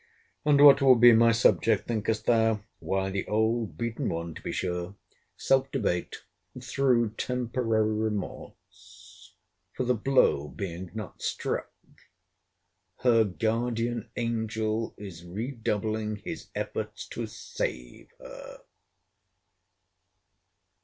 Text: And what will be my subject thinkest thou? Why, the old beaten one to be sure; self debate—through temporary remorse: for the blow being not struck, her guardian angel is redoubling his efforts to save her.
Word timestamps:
And 0.45 0.59
what 0.65 0.81
will 0.81 0.95
be 0.95 1.11
my 1.11 1.31
subject 1.31 1.87
thinkest 1.87 2.25
thou? 2.25 2.61
Why, 2.79 3.11
the 3.11 3.23
old 3.27 3.77
beaten 3.77 4.09
one 4.09 4.33
to 4.33 4.41
be 4.41 4.51
sure; 4.51 4.95
self 5.37 5.69
debate—through 5.69 7.09
temporary 7.19 7.93
remorse: 7.93 9.35
for 9.73 9.83
the 9.83 9.93
blow 9.93 10.47
being 10.47 10.89
not 10.95 11.21
struck, 11.21 11.69
her 13.01 13.23
guardian 13.23 14.09
angel 14.15 14.95
is 14.97 15.23
redoubling 15.23 16.15
his 16.15 16.47
efforts 16.55 17.07
to 17.09 17.27
save 17.27 18.09
her. 18.17 18.61